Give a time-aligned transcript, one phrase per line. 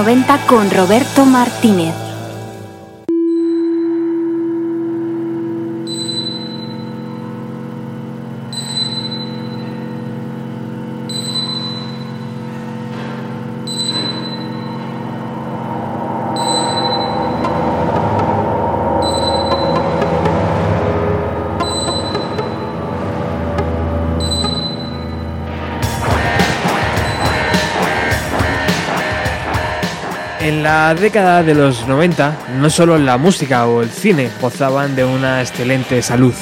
[0.00, 1.99] 90 con Roberto Martínez.
[30.98, 36.02] Década de los 90, no solo la música o el cine gozaban de una excelente
[36.02, 36.34] salud.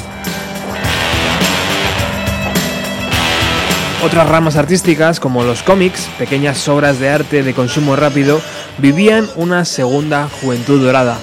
[4.02, 8.40] Otras ramas artísticas, como los cómics, pequeñas obras de arte de consumo rápido,
[8.78, 11.18] vivían una segunda juventud dorada.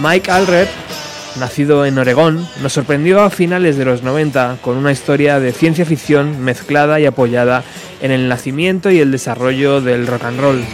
[0.00, 0.68] Mike Allred
[1.38, 5.84] nacido en Oregón, nos sorprendió a finales de los 90 con una historia de ciencia
[5.84, 7.64] ficción mezclada y apoyada
[8.00, 10.64] en el nacimiento y el desarrollo del rock and roll.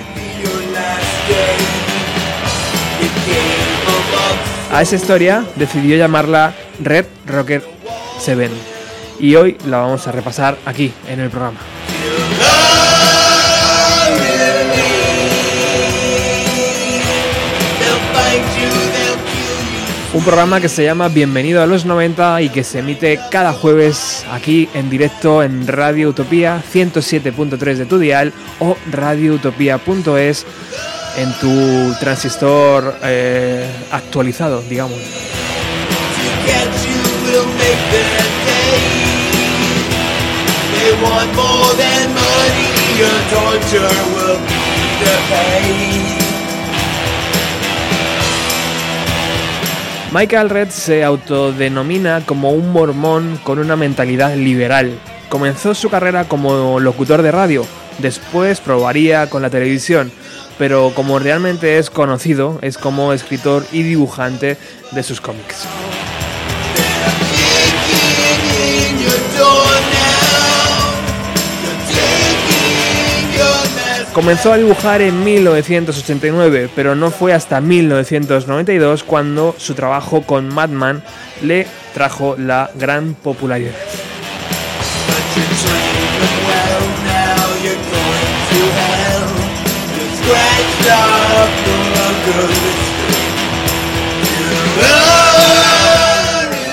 [4.72, 7.62] A esa historia decidió llamarla Red Rocker
[8.18, 8.50] 7
[9.20, 11.60] y hoy la vamos a repasar aquí en el programa.
[20.14, 24.24] Un programa que se llama Bienvenido a los 90 y que se emite cada jueves
[24.30, 30.46] aquí en directo en Radio Utopía 107.3 de tu dial o radioutopía.es
[31.16, 35.00] en tu transistor eh, actualizado, digamos.
[50.14, 54.96] Michael Red se autodenomina como un mormón con una mentalidad liberal.
[55.28, 57.66] Comenzó su carrera como locutor de radio,
[57.98, 60.12] después probaría con la televisión,
[60.56, 64.56] pero como realmente es conocido es como escritor y dibujante
[64.92, 65.66] de sus cómics.
[74.14, 81.02] Comenzó a dibujar en 1989, pero no fue hasta 1992 cuando su trabajo con Madman
[81.42, 83.74] le trajo la gran popularidad.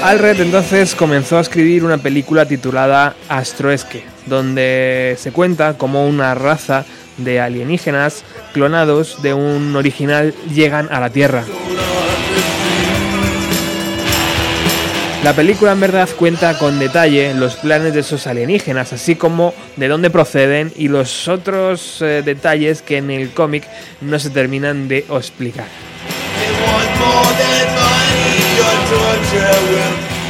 [0.03, 6.85] Alred entonces comenzó a escribir una película titulada Astroesque, donde se cuenta como una raza
[7.17, 11.43] de alienígenas clonados de un original llegan a la Tierra.
[15.23, 19.87] La película en verdad cuenta con detalle los planes de esos alienígenas, así como de
[19.87, 23.67] dónde proceden y los otros eh, detalles que en el cómic
[24.01, 25.67] no se terminan de explicar.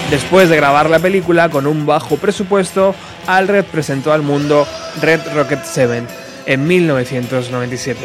[0.09, 2.93] Después de grabar la película con un bajo presupuesto,
[3.27, 4.67] Alred presentó al mundo
[5.01, 6.03] Red Rocket 7,
[6.45, 7.99] en 1997.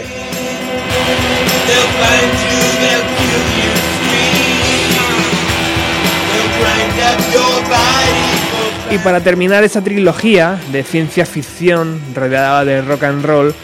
[8.91, 13.55] Y para terminar esa trilogía de ciencia ficción rodeada de rock and roll,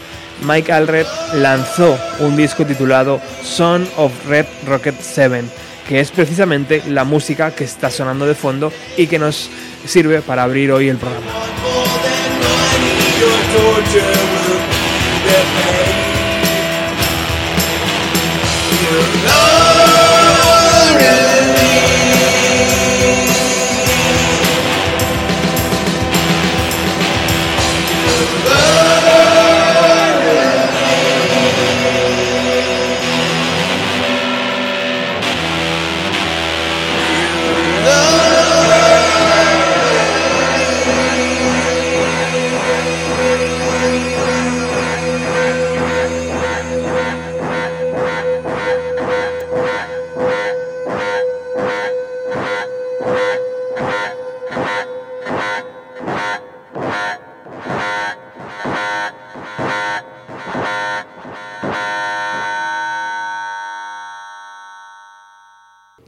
[0.45, 5.43] Mike Allred lanzó un disco titulado Son of Red Rocket 7,
[5.87, 9.49] que es precisamente la música que está sonando de fondo y que nos
[9.85, 11.27] sirve para abrir hoy el programa.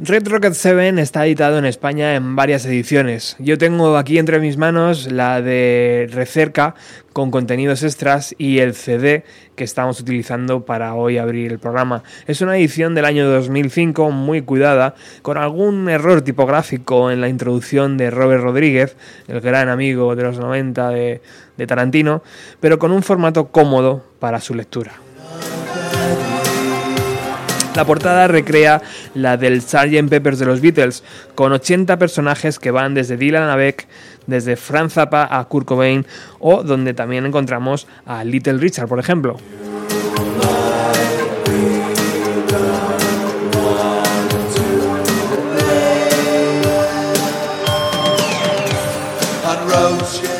[0.07, 3.35] Red Rocket 7 está editado en España en varias ediciones.
[3.39, 6.75] Yo tengo aquí entre mis manos la de Recerca
[7.11, 9.23] con contenidos extras y el CD
[9.55, 12.03] que estamos utilizando para hoy abrir el programa.
[12.27, 14.93] Es una edición del año 2005 muy cuidada,
[15.23, 18.95] con algún error tipográfico en la introducción de Robert Rodríguez,
[19.27, 21.21] el gran amigo de los 90 de,
[21.57, 22.21] de Tarantino,
[22.59, 25.04] pero con un formato cómodo para su lectura.
[27.75, 28.81] La portada recrea
[29.15, 30.07] la del Sgt.
[30.09, 31.03] Peppers de los Beatles,
[31.35, 33.87] con 80 personajes que van desde Dylan a Beck,
[34.27, 36.05] desde Franz Zappa a Kurt Cobain,
[36.39, 39.37] o donde también encontramos a Little Richard, por ejemplo.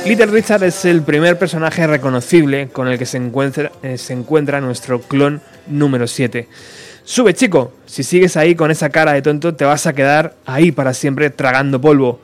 [0.05, 4.61] Little Richard es el primer personaje reconocible con el que se encuentra, eh, se encuentra
[4.61, 6.47] nuestro clon número 7.
[7.05, 7.71] Sube, chico.
[7.85, 11.29] Si sigues ahí con esa cara de tonto, te vas a quedar ahí para siempre
[11.29, 12.19] tragando polvo.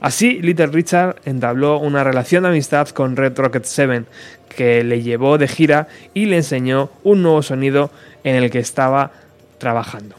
[0.00, 4.04] Así, Little Richard entabló una relación de amistad con Red Rocket 7,
[4.48, 7.92] que le llevó de gira y le enseñó un nuevo sonido
[8.24, 9.12] en el que estaba
[9.58, 10.16] trabajando.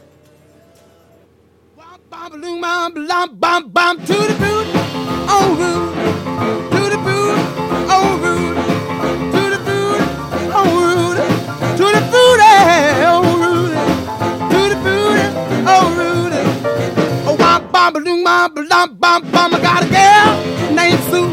[17.92, 19.54] Bum bum bum bum bum.
[19.54, 21.30] I got a girl named Sue.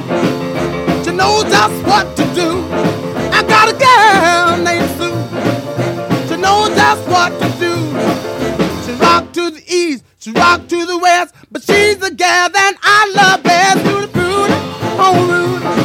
[1.03, 2.63] She knows just what to do.
[3.31, 5.17] I got a girl named Sue.
[6.27, 7.73] She knows just what to do.
[8.85, 12.75] She rock to the east, she rock to the west, but she's the gal that
[12.83, 13.83] I love best.
[13.85, 14.53] To the booty,
[14.99, 15.82] oh Rudy,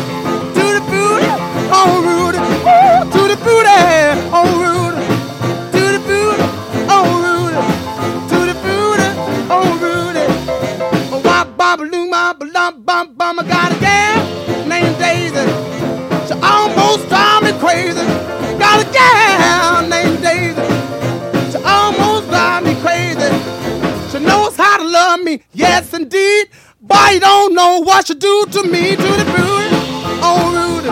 [12.98, 13.38] bump, bum.
[13.38, 15.46] I got a gal named Daisy.
[16.26, 18.04] She almost drive me crazy.
[18.58, 20.66] Got a gal named Daisy.
[21.52, 23.30] She almost drive me crazy.
[24.10, 26.48] She knows how to love me, yes indeed.
[26.80, 29.68] But you don't know what she do to me, to the booty,
[30.26, 30.88] oh Rudy,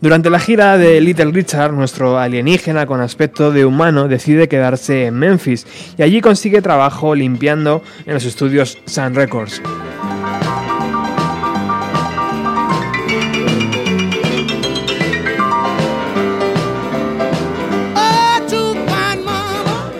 [0.00, 5.14] Durante la gira de Little Richard, nuestro alienígena con aspecto de humano decide quedarse en
[5.18, 5.66] Memphis
[5.98, 9.60] y allí consigue trabajo limpiando en los estudios Sun Records.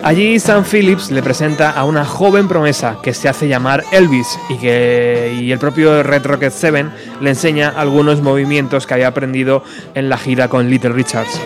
[0.03, 4.57] Allí Sam Phillips le presenta a una joven promesa que se hace llamar Elvis y
[4.57, 6.85] que el propio Red Rocket 7
[7.21, 11.39] le enseña algunos movimientos que había aprendido en la gira con Little Richards.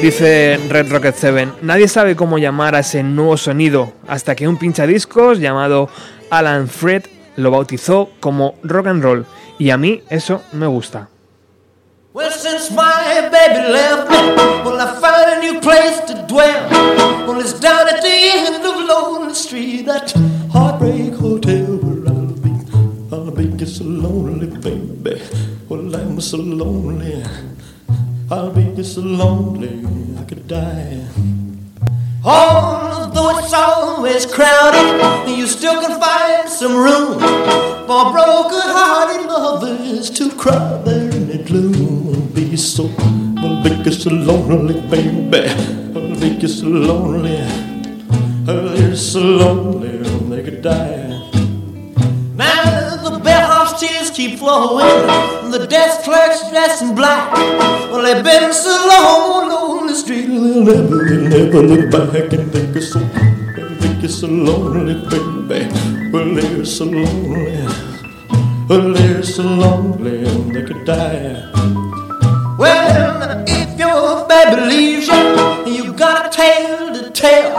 [0.00, 4.56] Dice Red Rocket 7, nadie sabe cómo llamar a ese nuevo sonido hasta que un
[4.56, 5.90] pinchadiscos llamado
[6.30, 7.04] Alan Fred
[7.36, 9.26] lo bautizó como rock and roll
[9.62, 11.08] y a mí eso me gusta.
[12.12, 14.16] Well, since my baby left me,
[14.64, 16.68] well, I found a new place to dwell.
[17.26, 20.12] Well, it's down at the end of Lonely Street, that
[20.52, 22.50] heartbreak hotel where I'll be.
[23.12, 25.22] I'll be so lonely, baby.
[25.68, 27.22] Well, I'm so lonely.
[28.30, 29.86] I'll be so lonely,
[30.18, 31.06] I could die.
[32.24, 33.52] Although it's
[34.02, 37.20] always crowded, and you still can find some room
[37.86, 42.28] for broken-hearted lovers to cry there in the gloom.
[42.34, 42.90] Be so,
[43.38, 45.46] I'll be so lonely, baby.
[45.94, 47.38] I'll be so lonely.
[48.48, 49.98] I'll be so lonely,
[50.34, 51.06] they could die.
[52.34, 55.06] Now the bellhop's tears keep flowing,
[55.52, 57.32] the desk clerk's dressed in black.
[57.92, 62.50] Well, they've been so long on the street, they'll never, they'll never look back and
[62.50, 62.98] think it's so,
[64.04, 66.10] it's so lonely, baby.
[66.10, 67.66] Well, they're so lonely,
[68.68, 71.50] well, they're so lonely, they could die.
[72.58, 77.54] Well, if your baby leaves you, you got a tale to tell.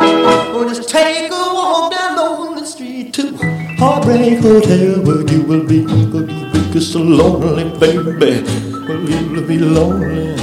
[0.54, 3.38] Well, just take a walk down on the street to
[3.78, 6.26] Heartbreak Hotel, where you will be, will
[6.74, 8.44] be so lonely, baby.
[8.88, 10.36] Well, you'll be lonely.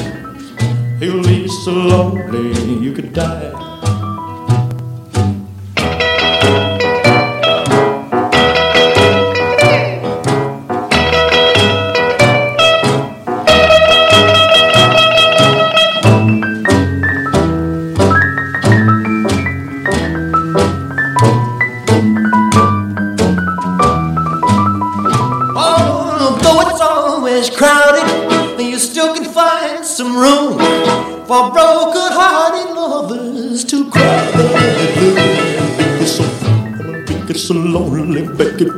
[0.99, 3.60] You'll be so lonely, you could die.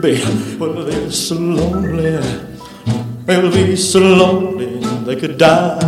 [0.02, 2.18] So lonely.
[3.26, 5.78] Be so lonely they could die.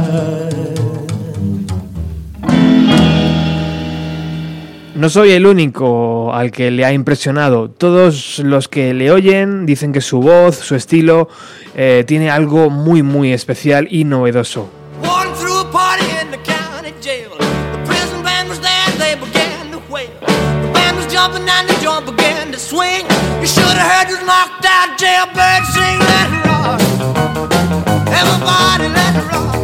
[4.95, 7.69] No soy el único al que le ha impresionado.
[7.69, 11.29] Todos los que le oyen dicen que su voz, su estilo,
[11.75, 14.84] eh, tiene algo muy muy especial y novedoso.
[21.15, 23.07] Jumping and the joint began to swing.
[23.39, 25.99] You should have heard this knocked out jailbird sing.
[26.11, 26.79] Let it rock.
[28.11, 29.55] Everybody let it rock.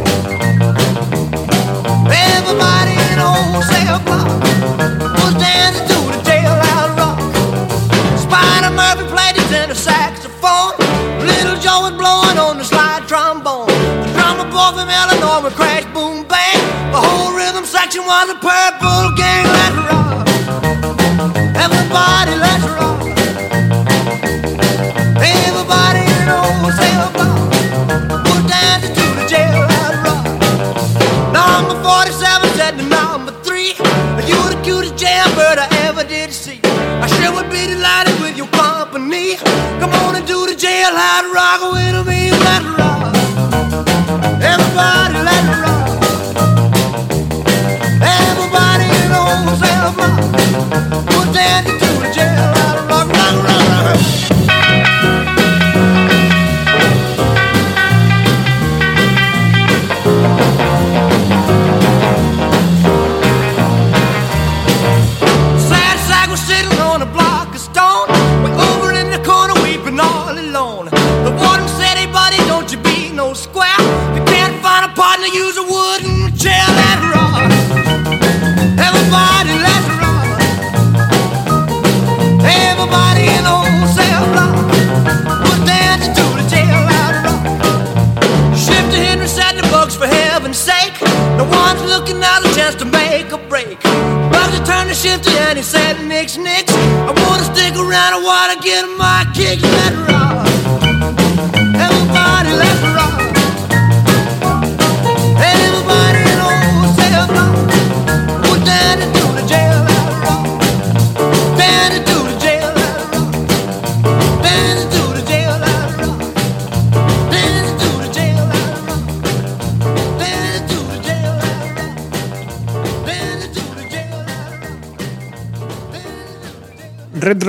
[2.07, 4.31] Everybody in the old cell block
[5.19, 7.19] was dancing to the jailhouse rock.
[8.15, 10.79] Spider Murphy played his tenor saxophone.
[11.27, 13.67] Little Joe was blowing on the slide trombone.
[13.67, 16.63] The drummer boy from Illinois would crash, boom, bang.
[16.95, 19.43] The whole rhythm section was a purple gang.
[19.51, 20.10] Let it rock.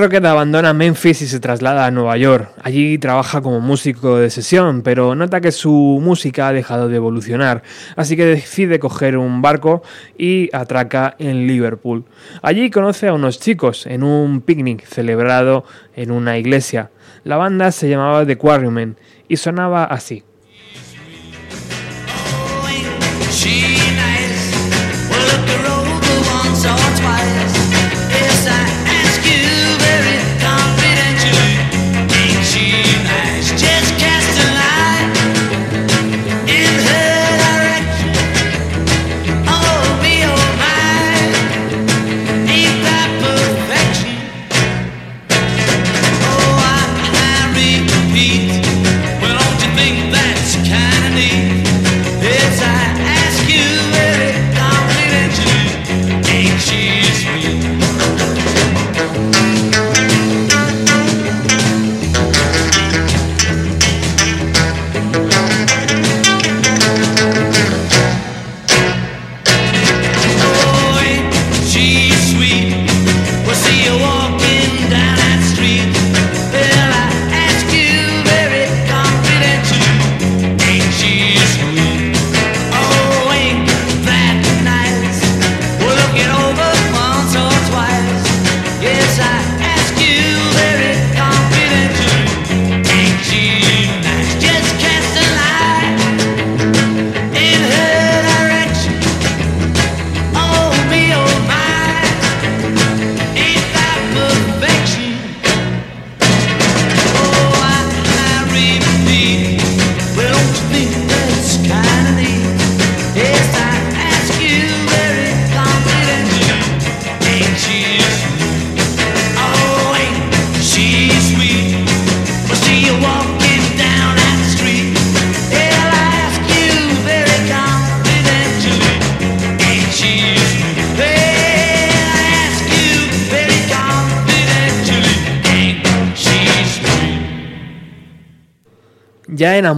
[0.03, 2.51] Rocket abandona Memphis y se traslada a Nueva York.
[2.61, 5.71] Allí trabaja como músico de sesión, pero nota que su
[6.03, 7.63] música ha dejado de evolucionar,
[7.95, 9.81] así que decide coger un barco
[10.17, 12.03] y atraca en Liverpool.
[12.41, 15.63] Allí conoce a unos chicos en un picnic celebrado
[15.95, 16.91] en una iglesia.
[17.23, 18.97] La banda se llamaba The Quarrymen
[19.29, 20.25] y sonaba así.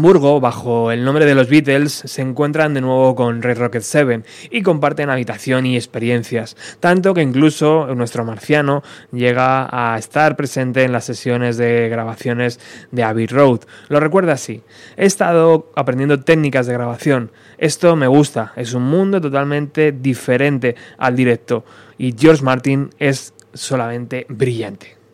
[0.05, 4.21] Hamburgo, bajo el nombre de los Beatles, se encuentran de nuevo con Red Rocket 7
[4.51, 10.91] y comparten habitación y experiencias, tanto que incluso nuestro marciano llega a estar presente en
[10.91, 12.59] las sesiones de grabaciones
[12.91, 13.61] de Abbey Road.
[13.89, 14.61] Lo recuerda así,
[14.95, 21.15] he estado aprendiendo técnicas de grabación, esto me gusta, es un mundo totalmente diferente al
[21.15, 21.65] directo
[21.97, 25.04] y George Martin es solamente brillante.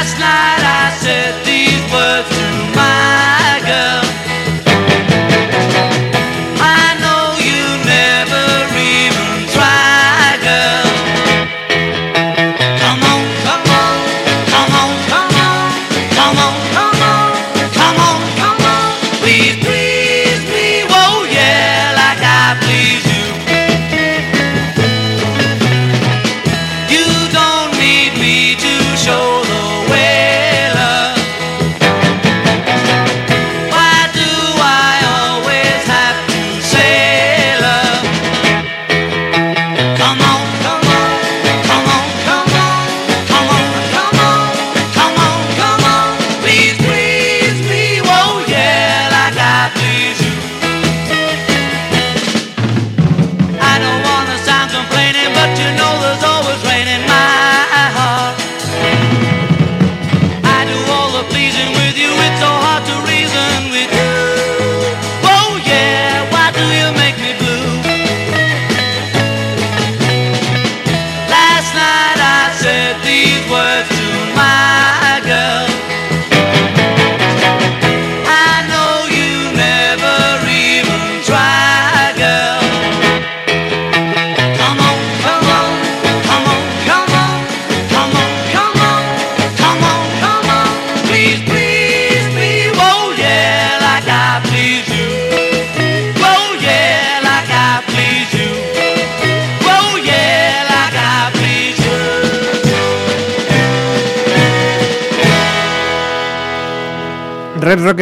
[0.00, 3.39] Last night I said these words to my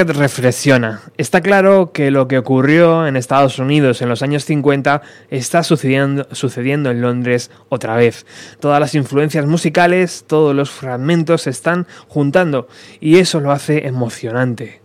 [0.07, 1.01] Reflexiona.
[1.17, 6.29] Está claro que lo que ocurrió en Estados Unidos en los años 50 está sucediendo,
[6.31, 8.25] sucediendo en Londres otra vez.
[8.61, 12.69] Todas las influencias musicales, todos los fragmentos se están juntando
[13.01, 14.83] y eso lo hace emocionante.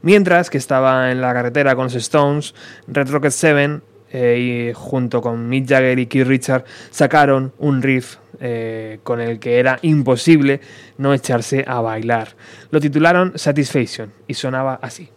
[0.00, 2.54] Mientras que estaba en la carretera con los Stones,
[2.86, 3.80] Red Rocket 7
[4.14, 9.40] eh, y junto con Mick Jagger y Keith Richards sacaron un riff eh, con el
[9.40, 10.60] que era imposible
[10.98, 12.28] no echarse a bailar.
[12.70, 15.10] Lo titularon Satisfaction y sonaba así.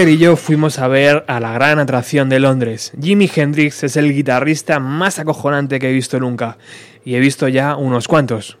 [0.00, 2.92] Jagger y yo fuimos a ver a la gran atracción de Londres.
[3.02, 6.56] Jimi Hendrix es el guitarrista más acojonante que he visto nunca.
[7.04, 8.56] Y he visto ya unos cuantos.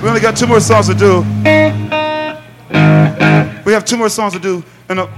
[0.00, 1.24] We only got two more songs to do.
[3.64, 5.08] We have two more songs to do, and uh,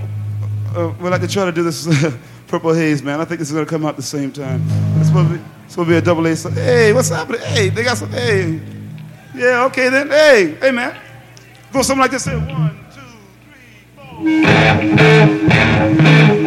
[0.74, 1.86] uh, we'd like to try to do this
[2.48, 3.20] Purple Haze, man.
[3.20, 4.62] I think this is going to come out the same time.
[4.96, 6.34] It's supposed to be, supposed to be a double A.
[6.34, 7.42] So, hey, what's happening?
[7.42, 8.10] Hey, they got some.
[8.10, 8.58] Hey,
[9.34, 10.08] yeah, okay then.
[10.08, 10.96] Hey, hey, man.
[11.70, 12.24] Go something like this.
[12.24, 12.38] Here.
[12.38, 12.87] One.
[14.20, 16.37] All in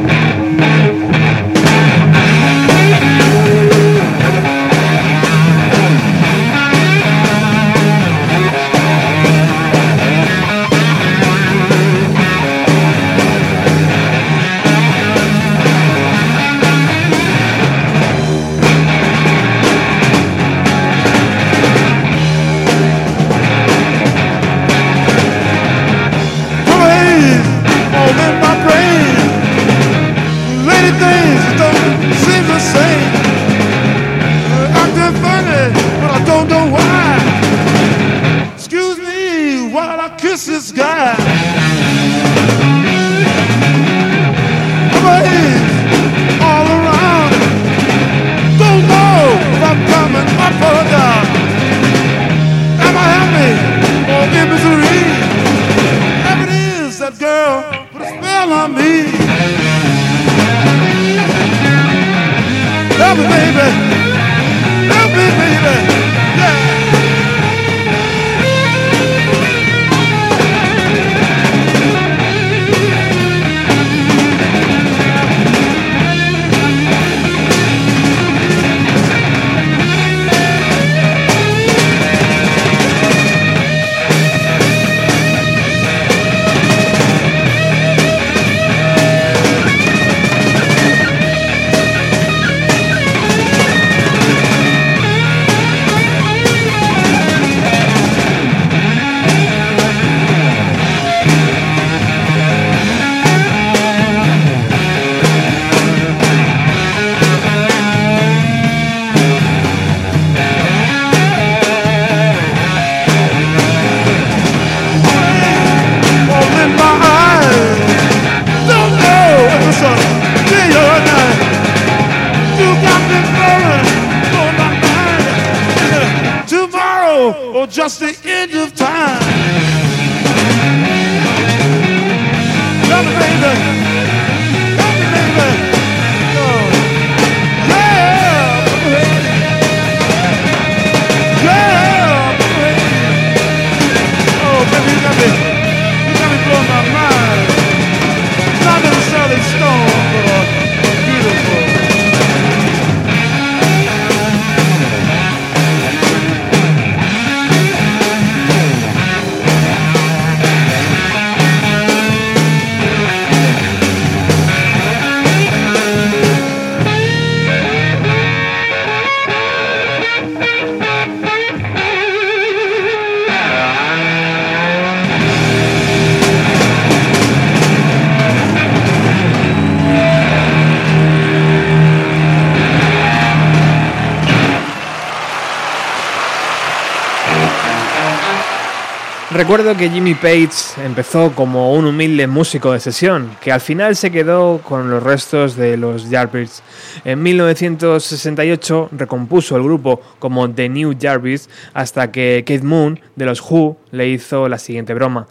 [189.51, 194.09] Recuerdo que Jimmy Page empezó como un humilde músico de sesión, que al final se
[194.09, 196.63] quedó con los restos de los Yardbirds.
[197.03, 203.41] En 1968 recompuso el grupo como The New Yardbirds hasta que Keith Moon de los
[203.41, 205.27] Who le hizo la siguiente broma.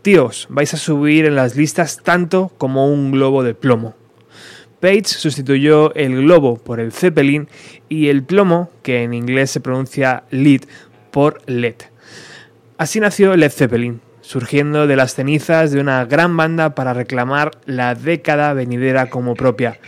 [0.00, 3.96] Tíos, vais a subir en las listas tanto como un globo de plomo.
[4.78, 7.48] Page sustituyó el globo por el Zeppelin
[7.88, 10.60] y el plomo, que en inglés se pronuncia lead,
[11.10, 11.95] por LED.
[12.78, 17.94] Así nació Led Zeppelin, surgiendo de las cenizas de una gran banda para reclamar la
[17.94, 19.78] década venidera como propia.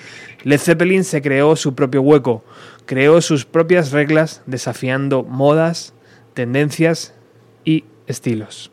[0.43, 2.45] Led Zeppelin se creó su propio hueco,
[2.87, 5.93] creó sus propias reglas desafiando modas,
[6.33, 7.13] tendencias
[7.63, 8.71] y estilos.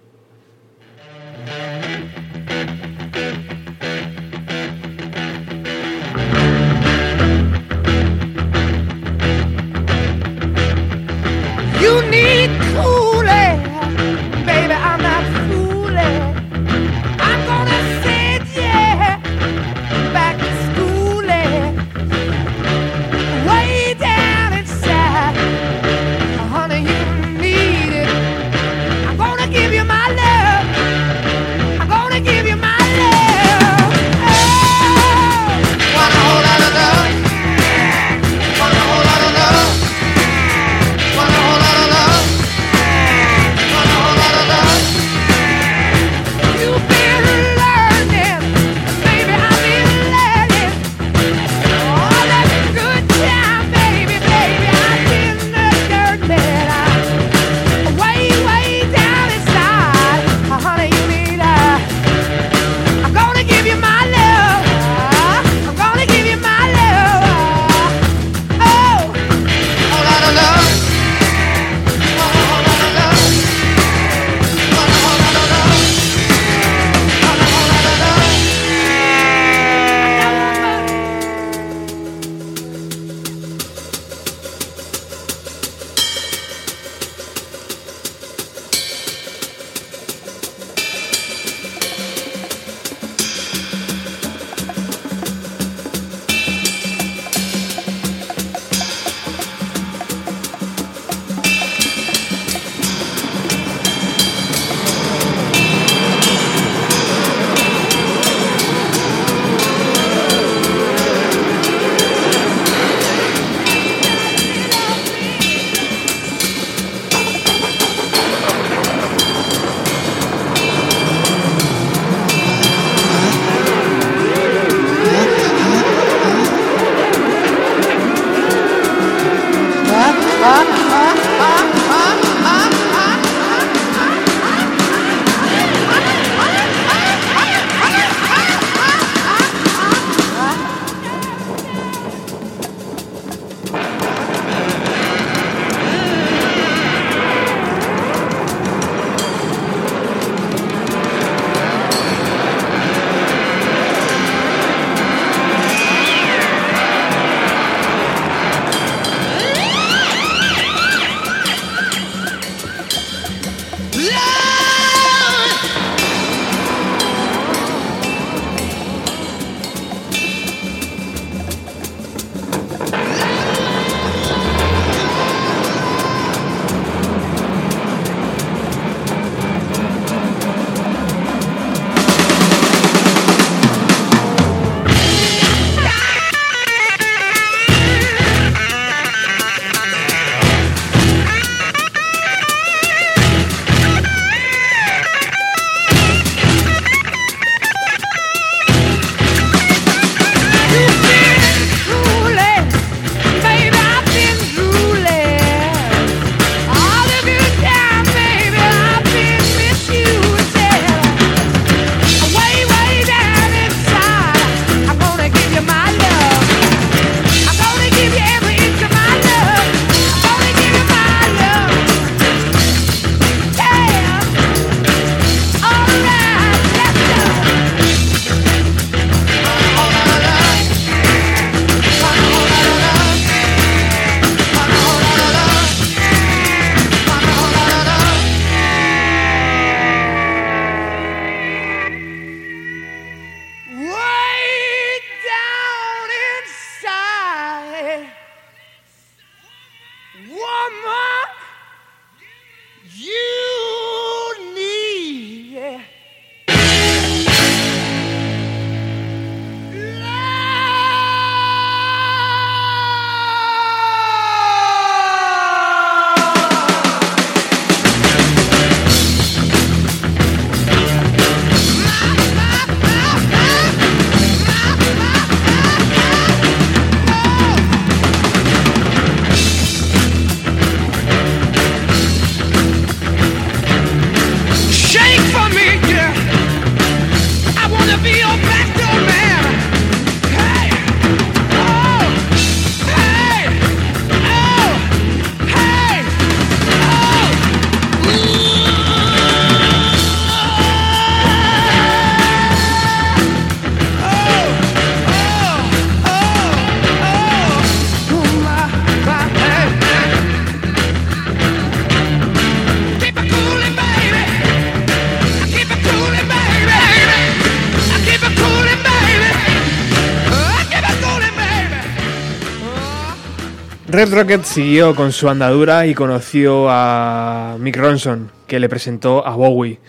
[324.05, 329.35] Red Rocket siguió con su andadura y conoció a Mick Ronson, que le presentó a
[329.35, 329.79] Bowie.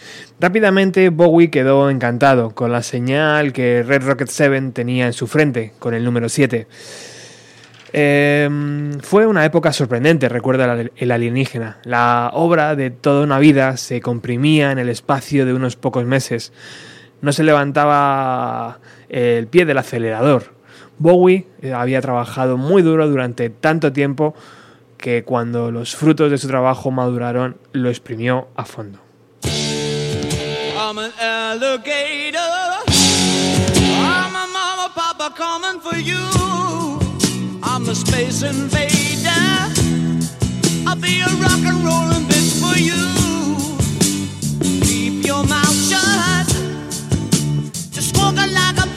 [0.41, 5.75] Rápidamente Bowie quedó encantado con la señal que Red Rocket 7 tenía en su frente,
[5.79, 6.67] con el número 7.
[7.93, 8.49] Eh,
[9.03, 11.81] fue una época sorprendente, recuerda el alienígena.
[11.85, 16.55] La obra de toda una vida se comprimía en el espacio de unos pocos meses.
[17.21, 18.79] No se levantaba
[19.11, 20.56] el pie del acelerador.
[20.99, 24.35] Bowie eh, había trabajado muy duro durante tanto tiempo
[24.97, 28.99] que cuando los frutos de su trabajo maduraron lo exprimió a fondo.
[44.83, 46.47] Keep your mouth shut.
[47.93, 48.96] Just like a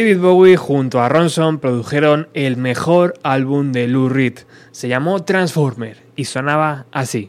[0.00, 4.38] David Bowie junto a Ronson produjeron el mejor álbum de Lou Reed.
[4.70, 7.28] Se llamó Transformer y sonaba así.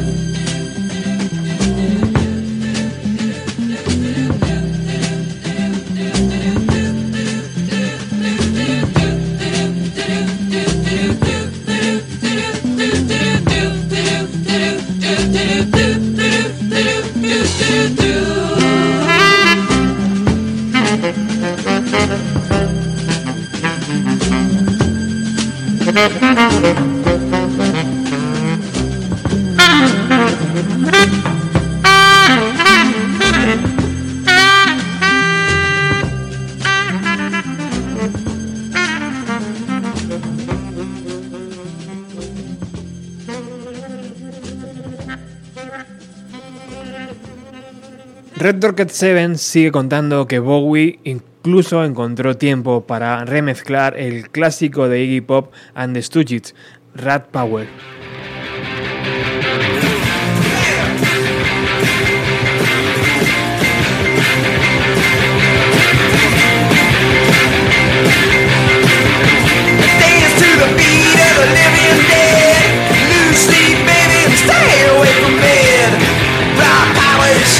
[48.71, 55.19] Rocket 7 sigue contando que Bowie incluso encontró tiempo para remezclar el clásico de Iggy
[55.19, 56.55] Pop and the Stooges,
[56.95, 57.67] Rat Power.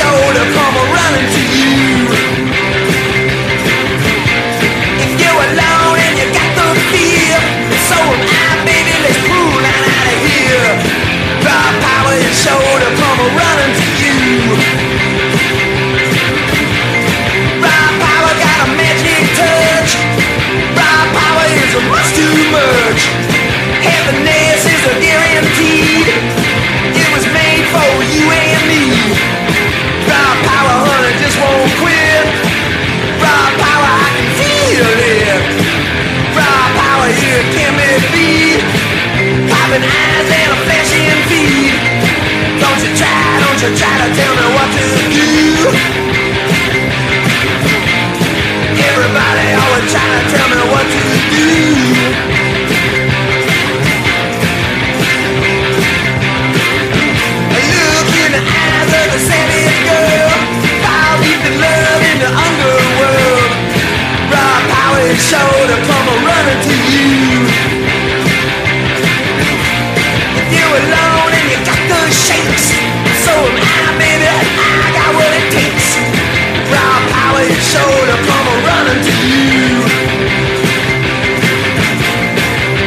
[0.01, 1.50] shoulder, come around and see
[39.71, 41.71] Open eyes and a flashing feed.
[42.59, 44.83] Don't you try, don't you try to tell me what to
[45.15, 45.31] do.
[48.83, 51.01] Everybody always trying to tell me what to
[51.31, 52.11] do.
[65.21, 67.30] shoulder come a running to you.
[70.71, 72.71] Alone and you got the shakes,
[73.27, 74.27] so am I, baby.
[74.31, 75.99] I got what it takes.
[76.71, 77.43] Raw power
[78.23, 79.83] come running to you.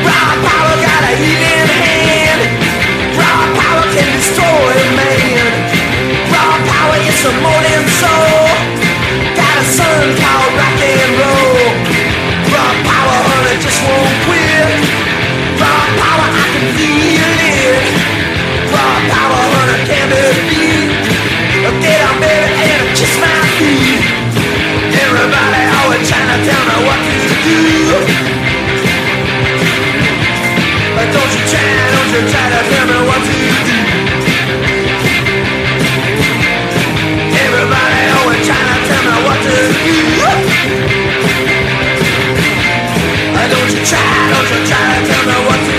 [0.00, 2.42] Raw power got a healing hand.
[3.20, 5.52] Raw power can destroy man.
[6.32, 7.32] Raw power is a
[8.00, 8.48] soul.
[9.36, 11.68] Got a son called rock and roll.
[12.48, 14.72] Raw power, honey, just won't quit.
[15.60, 17.33] Raw power, I can feel
[19.10, 19.64] power,
[20.48, 20.90] beat.
[21.84, 24.04] Get on, baby, and kiss my feet.
[25.04, 25.62] Everybody
[26.86, 27.58] what to do.
[31.14, 33.34] Don't you try, don't you try to tell me what to
[33.68, 33.76] do.
[37.44, 38.00] Everybody
[39.04, 39.96] me what to do.
[43.52, 44.00] Don't you try,
[44.32, 45.73] don't you try to tell me what to do.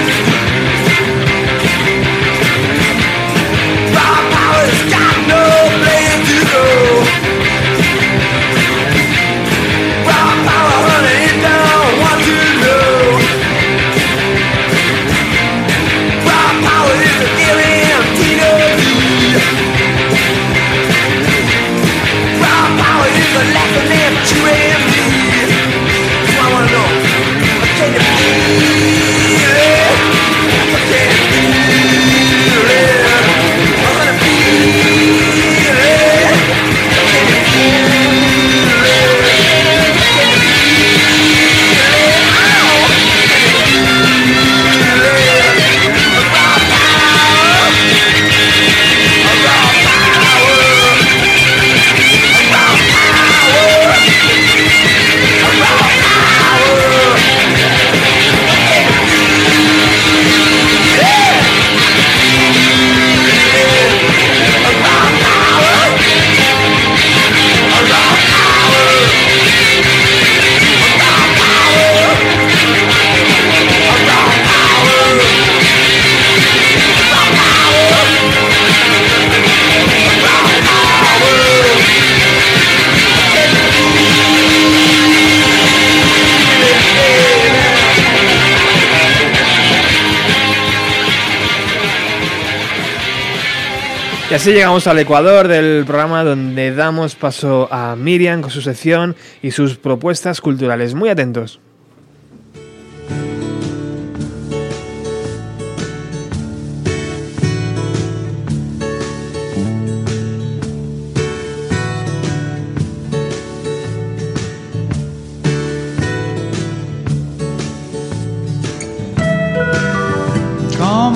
[94.46, 99.50] Así llegamos al Ecuador del programa donde damos paso a Miriam con su sección y
[99.50, 100.94] sus propuestas culturales.
[100.94, 101.60] Muy atentos.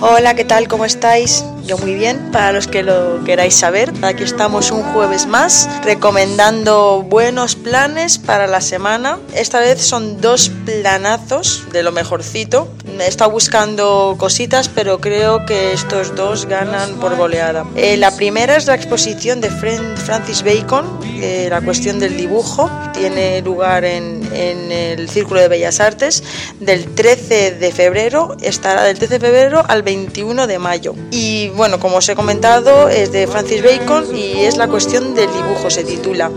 [0.01, 0.67] Hola, ¿qué tal?
[0.67, 1.45] ¿Cómo estáis?
[1.77, 7.55] Muy bien, para los que lo queráis saber, aquí estamos un jueves más recomendando buenos
[7.55, 9.17] planes para la semana.
[9.33, 12.67] Esta vez son dos planazos de lo mejorcito.
[12.99, 17.65] He estado buscando cositas, pero creo que estos dos ganan por goleada.
[17.75, 20.85] Eh, la primera es la exposición de Fran- Francis Bacon,
[21.21, 22.69] eh, la cuestión del dibujo.
[22.93, 26.23] Tiene lugar en, en el Círculo de Bellas Artes
[26.59, 30.95] del 13 de febrero, estará del 13 de febrero al 21 de mayo.
[31.11, 35.31] Y bueno, como os he comentado, es de Francis Bacon y es la cuestión del
[35.31, 36.31] dibujo, se titula.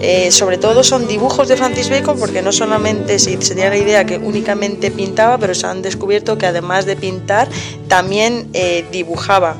[0.00, 3.78] Eh, sobre todo son dibujos de Francis Bacon porque no solamente se, se tenía la
[3.78, 7.48] idea que únicamente pintaba, pero se han descubierto que además de pintar
[7.88, 9.56] también eh, dibujaba.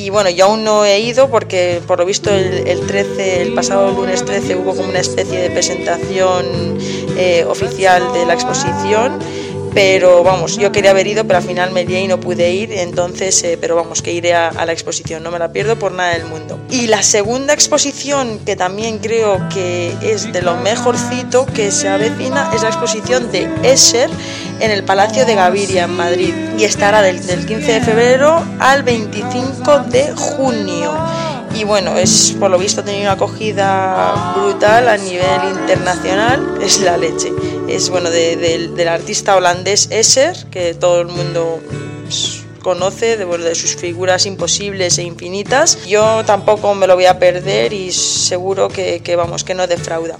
[0.00, 3.52] Y bueno, yo aún no he ido porque por lo visto el, el 13, el
[3.52, 6.78] pasado lunes 13 hubo como una especie de presentación
[7.18, 9.18] eh, oficial de la exposición
[9.74, 12.72] pero vamos, yo quería haber ido, pero al final me lié y no pude ir,
[12.72, 15.92] entonces, eh, pero vamos, que iré a, a, la exposición, no me la pierdo por
[15.92, 16.58] nada del mundo.
[16.70, 22.50] Y la segunda exposición, que también creo que es de lo mejorcito que se avecina,
[22.52, 24.10] es la exposición de Escher
[24.60, 28.82] en el Palacio de Gaviria, en Madrid, y estará del, del 15 de febrero al
[28.82, 30.92] 25 de junio
[31.54, 36.80] y bueno, es por lo visto ha tenido una acogida brutal a nivel internacional, es
[36.80, 37.32] la leche.
[37.68, 41.60] Es bueno de, de, del artista holandés Esser, que todo el mundo
[42.04, 45.84] pues, conoce de, de sus figuras imposibles e infinitas.
[45.86, 50.18] Yo tampoco me lo voy a perder y seguro que, que vamos, que no defrauda.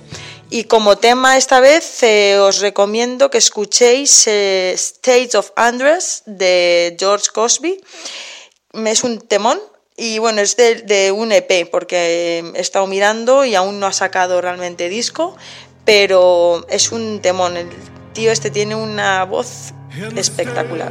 [0.50, 6.96] Y como tema esta vez eh, os recomiendo que escuchéis eh, States of Andress de
[6.98, 7.80] George Cosby.
[8.84, 9.60] Es un temón
[9.96, 14.40] y bueno, es de, un EP porque he estado mirando y aún no ha sacado
[14.40, 15.36] realmente disco,
[15.84, 17.56] pero es un temón.
[17.56, 17.68] El
[18.12, 19.72] tío este tiene una voz
[20.16, 20.90] espectacular.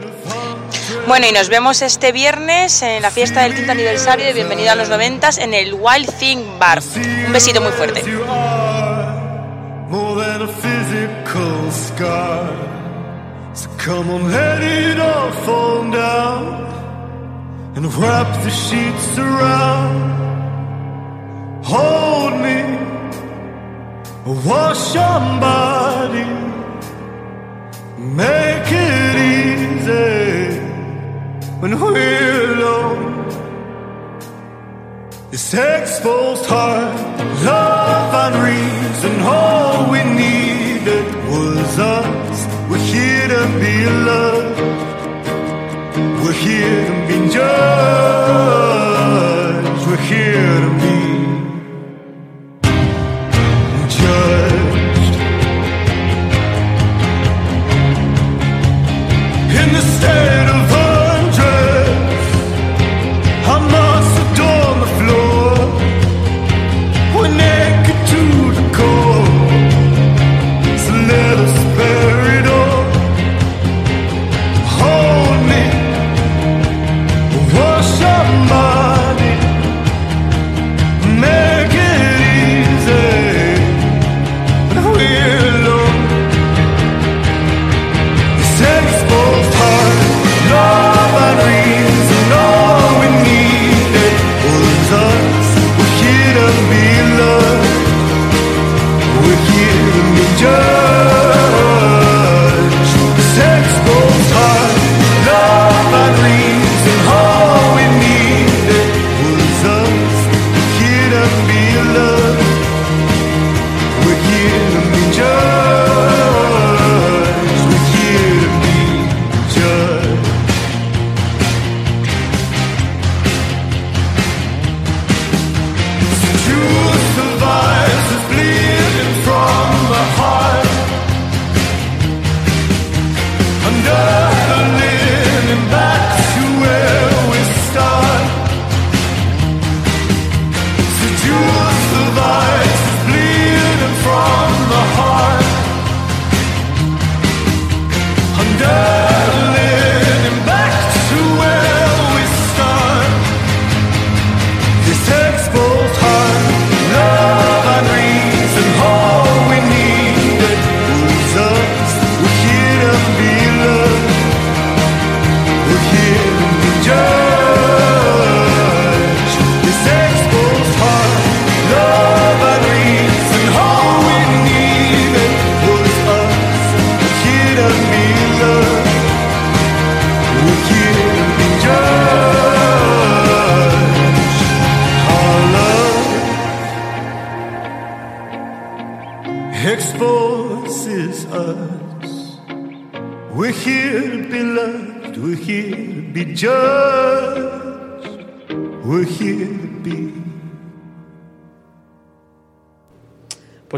[1.06, 4.76] Bueno, y nos vemos este viernes en la fiesta del quinto aniversario de Bienvenida a
[4.76, 6.82] los Noventas en el Wild Thing Bar.
[7.26, 8.04] Un besito muy fuerte.
[10.40, 13.56] More a physical scar.
[13.56, 16.66] So come on, let it all fall down
[17.76, 20.00] and wrap the sheets around.
[21.64, 22.60] Hold me,
[24.46, 26.26] wash your body,
[27.98, 30.60] make it easy
[31.60, 33.19] when we're alone.
[35.32, 36.96] This exposed heart,
[37.46, 42.48] love and reason, all we needed was us.
[42.68, 44.60] We're here to be loved.
[46.24, 48.89] We're here to be judged.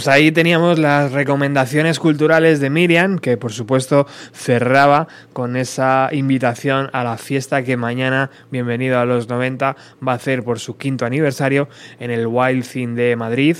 [0.02, 6.90] Pues ahí teníamos las recomendaciones culturales de Miriam, que por supuesto cerraba con esa invitación
[6.92, 9.76] a la fiesta que mañana, bienvenido a los 90,
[10.08, 13.58] va a hacer por su quinto aniversario en el Wild Thing de Madrid,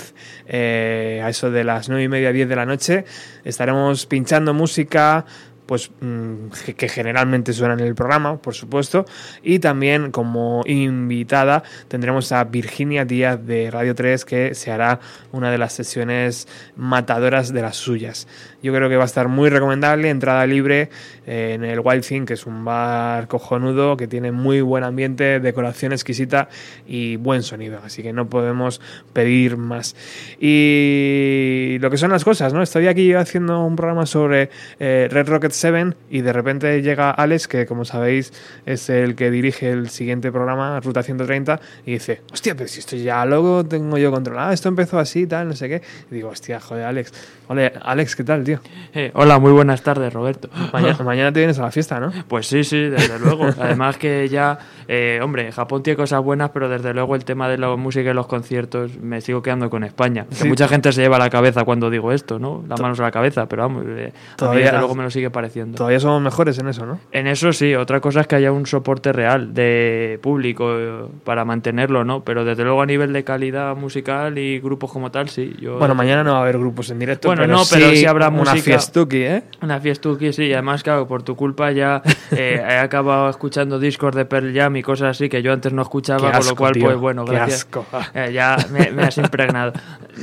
[0.48, 3.04] eh, a eso de las 9 y media, 10 de la noche.
[3.44, 5.24] Estaremos pinchando música
[5.66, 9.04] pues mm, que, generalmente suena en el programa, por supuesto,
[9.42, 15.00] y también como invitada tendremos a Virginia Díaz de Radio 3 que se hará
[15.30, 18.26] una de las sesiones matadoras de las suyas.
[18.62, 20.88] Yo creo que va a estar muy recomendable, entrada libre
[21.26, 25.40] eh, en el Wild Thing, que es un bar cojonudo que tiene muy buen ambiente,
[25.40, 26.48] decoración exquisita
[26.86, 28.80] y buen sonido, así que no podemos
[29.12, 29.96] pedir más.
[30.40, 32.62] Y lo que son las cosas, ¿no?
[32.62, 37.48] Estoy aquí haciendo un programa sobre eh, Red Rocket 7 y de repente llega Alex,
[37.48, 38.32] que como sabéis
[38.66, 42.96] es el que dirige el siguiente programa, Ruta 130, y dice, hostia, pero si esto
[42.96, 45.82] ya luego tengo yo controlado, esto empezó así, tal, no sé qué.
[46.10, 47.12] Y digo, hostia, joder, Alex.
[47.48, 48.51] Hola, Alex, ¿qué tal, tío?
[48.94, 50.48] Eh, hola, muy buenas tardes, Roberto.
[50.72, 52.12] Mañana, mañana te vienes a la fiesta, ¿no?
[52.28, 53.46] Pues sí, sí, desde luego.
[53.60, 57.58] Además que ya, eh, hombre, Japón tiene cosas buenas, pero desde luego el tema de
[57.58, 60.26] la música y los conciertos me sigo quedando con España.
[60.28, 60.48] Que Sí.
[60.48, 62.64] mucha gente se lleva la cabeza cuando digo esto, ¿no?
[62.68, 65.10] Las manos a la cabeza, pero vamos, eh, a mí Todavía- desde luego me lo
[65.10, 65.76] sigue pareciendo.
[65.76, 66.98] Todavía somos mejores en eso, ¿no?
[67.12, 72.04] En eso sí, otra cosa es que haya un soporte real de público para mantenerlo,
[72.04, 72.22] ¿no?
[72.24, 75.54] Pero desde luego a nivel de calidad musical y grupos como tal, sí.
[75.60, 78.06] Yo Bueno, mañana no va a haber grupos en directo, Bueno, pero no, pero sí
[78.06, 78.64] habrá una música.
[78.78, 79.42] fiestuki, ¿eh?
[79.62, 84.14] Una fiestuki, sí, y además, claro, por tu culpa ya eh, he acabado escuchando discos
[84.14, 86.56] de Pearl Jam y cosas así que yo antes no escuchaba, Qué con lo asco,
[86.56, 87.60] cual, tío, pues bueno, qué gracias.
[87.60, 87.86] asco.
[88.14, 89.72] Eh, ya me, me has impregnado.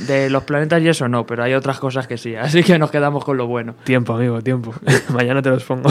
[0.06, 2.90] De los planetas y eso no, pero hay otras cosas que sí, así que nos
[2.90, 3.74] quedamos con lo bueno.
[3.84, 4.72] Tiempo, amigo, tiempo.
[5.12, 5.90] Mañana te los pongo.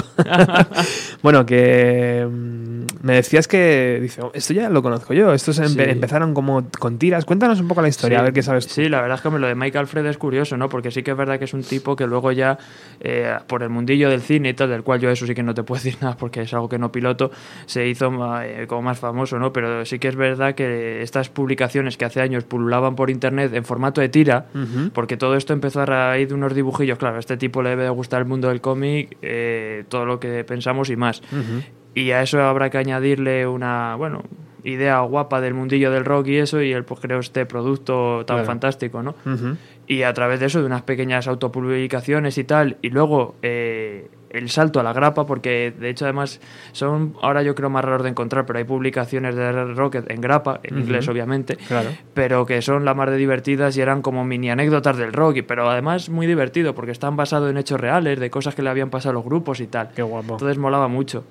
[1.21, 5.33] bueno, que mm, me decías que dice, "Oh, esto ya lo conozco yo.
[5.33, 5.89] Estos empe- Sí.
[5.91, 7.25] empezaron como con tiras.
[7.25, 8.19] Cuéntanos un poco la historia, Sí.
[8.19, 8.73] a ver qué sabes tú.
[8.75, 10.69] Sí, la verdad es que hombre, lo de Michael Fred es curioso, ¿no?
[10.69, 12.57] Porque sí que es verdad que es un tipo que luego ya,
[12.99, 15.53] eh, por el mundillo del cine y tal, del cual yo eso sí que no
[15.53, 17.31] te puedo decir nada porque es algo que no piloto,
[17.65, 18.11] se hizo
[18.41, 19.53] eh, como más famoso, ¿no?
[19.53, 23.63] Pero sí que es verdad que estas publicaciones que hace años pululaban por internet en
[23.65, 24.91] formato de tira, Ujú.
[24.93, 27.83] porque todo esto empezó a raíz de unos dibujillos, claro, a este tipo le debe
[27.83, 31.21] de gustar el mundo del cómic, eh, todo lo que pensamos y más.
[31.31, 31.63] Ujú.
[31.95, 34.23] Y a eso habrá que añadirle una, bueno,
[34.63, 38.35] idea guapa del mundillo del rock y eso, y él pues creó este producto tan
[38.37, 38.45] Claro.
[38.45, 39.15] fantástico, ¿no?
[39.25, 39.55] Ujú.
[39.91, 44.51] Y a través de eso, de unas pequeñas autopublicaciones y tal, y luego eh, el
[44.51, 46.39] salto a la grapa, porque de hecho además
[46.73, 50.21] son ahora yo creo más raros de encontrar, pero hay publicaciones de Red Rocket en
[50.21, 51.89] grapa, en inglés obviamente, Claro.
[52.13, 55.41] pero que son la más de divertidas y eran como mini anécdotas del rock, y-
[55.41, 58.91] pero además muy divertido porque están basados en hechos reales, de cosas que le habían
[58.91, 59.89] pasado a los grupos y tal.
[59.95, 60.33] Qué guapo.
[60.33, 61.23] Entonces molaba mucho.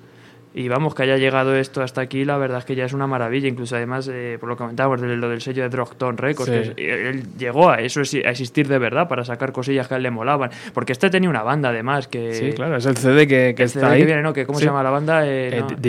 [0.51, 3.05] Y vamos, que haya llegado esto hasta aquí, la verdad es que ya es una
[3.05, 3.47] maravilla.
[3.47, 6.73] Incluso además, eh, por lo que comentábamos, de lo del sello de Drogton Records, Sí.
[6.75, 9.97] que eh, él llegó a eso, a existir de verdad, para sacar cosillas que a
[9.97, 10.49] él le molaban.
[10.73, 12.33] Porque este tenía una banda además, que...
[12.33, 13.99] Sí, claro, es el CD que, que el está CD ahí.
[13.99, 14.33] que viene, ¿no?
[14.33, 14.63] Que, ¿Cómo Sí.
[14.63, 15.27] se llama la banda?
[15.27, 15.67] Eh, Eh, no.
[15.67, 15.79] Algo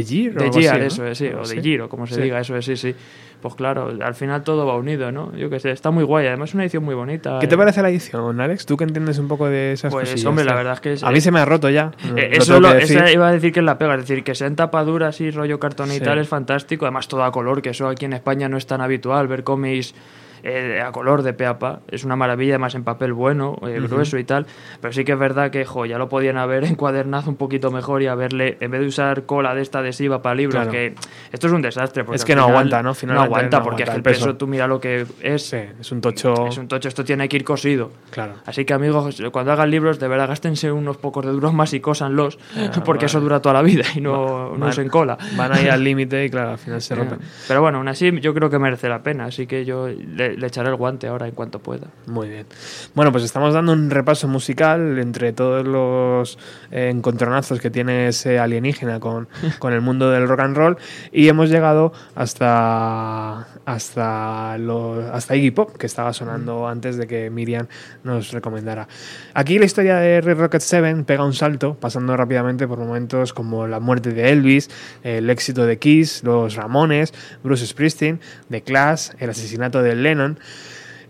[0.60, 0.86] Year, así, ¿no?
[0.86, 1.42] eso es, sí, o.
[1.62, 2.94] Year, o como se diga, eso es, sí, sí.
[3.40, 5.34] Pues claro, al final todo va unido, ¿no?
[5.34, 6.26] Yo qué sé, está muy guay.
[6.26, 7.38] Además es una edición muy bonita.
[7.40, 7.58] ¿Qué te eh.
[7.58, 8.66] parece la edición, Alex?
[8.66, 11.02] ¿Tú que entiendes un poco de esas Pues, cosillas, hombre, la verdad es que es-
[11.02, 11.90] A mí se me ha roto ya.
[12.16, 14.46] Eh, eso lo- esa iba a decir que es la pega, es decir, que sea
[14.46, 16.00] en tapadura así, rollo cartón y Sí.
[16.00, 16.84] tal, es fantástico.
[16.84, 19.94] Además, todo a color, que eso aquí en España no es tan habitual, ver cómics
[20.42, 21.80] eh, a color de pe a pa.
[21.90, 24.46] Es una maravilla, además en papel bueno, eh, grueso y tal.
[24.80, 28.02] Pero sí que es verdad que, jo, ya lo podían haber encuadernado un poquito mejor
[28.02, 30.70] y haberle, en vez de usar cola de esta adhesiva para libros, Claro.
[30.70, 30.94] que
[31.32, 32.04] esto es un desastre.
[32.04, 32.88] Porque Es que no final aguanta, ¿no?
[32.90, 34.36] No Finalmente aguanta, no porque aguanta el peso, peso.
[34.36, 35.42] tú mira lo que es.
[35.46, 36.46] Sí, es un tocho.
[36.46, 37.90] Es un tocho, esto tiene que ir cosido.
[38.10, 38.34] Claro.
[38.46, 41.80] Así que amigos, cuando hagan libros, de verdad gástense unos pocos de duros más y
[41.80, 42.38] cósanlos,
[42.84, 43.06] porque vale.
[43.06, 45.16] eso dura toda la vida y no, no usen cola.
[45.36, 47.18] Van ahí al límite y claro, al final se rompen.
[47.48, 50.46] Pero bueno, aún así yo creo que merece la pena, así que yo le, le
[50.46, 51.88] echaré el guante ahora en cuanto pueda.
[52.06, 52.46] Muy bien.
[52.94, 56.38] Bueno, pues estamos dando un repaso musical entre todos los
[56.70, 59.28] eh, encontronazos que tiene ese alienígena con,
[59.58, 60.76] con el mundo del rock and roll
[61.12, 67.30] y hemos llegado hasta hasta lo- hasta Iggy Pop que estaba sonando antes de que
[67.30, 67.66] Miriam
[68.02, 68.88] nos recomendara.
[69.34, 73.66] Aquí la historia de Red Rocket 7 pega un salto pasando rápidamente por momentos como
[73.66, 74.70] la muerte de Elvis,
[75.02, 77.12] el éxito de Kiss, los Ramones,
[77.44, 78.20] Bruce Springsteen,
[78.50, 80.19] The Clash, el asesinato de Lennon.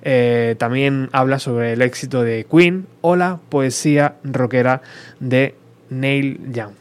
[0.02, 4.82] Eh, también habla sobre el éxito de Queen o la poesía rockera
[5.18, 5.54] de
[5.90, 6.72] Neil Young.